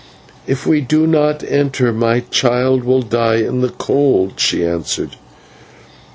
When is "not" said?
1.05-1.43